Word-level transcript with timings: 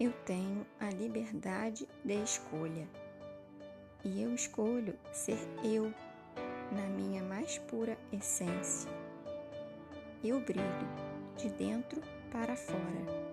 Eu 0.00 0.12
tenho 0.24 0.64
a 0.78 0.90
liberdade 0.90 1.88
de 2.04 2.22
escolha 2.22 2.86
e 4.04 4.22
eu 4.22 4.32
escolho 4.32 4.96
ser 5.10 5.40
eu 5.64 5.92
na 6.70 6.82
minha 6.82 7.20
mais 7.20 7.58
pura 7.58 7.98
essência. 8.12 8.88
Eu 10.22 10.38
brilho 10.38 10.62
de 11.36 11.50
dentro 11.50 12.00
para 12.30 12.54
fora. 12.54 13.27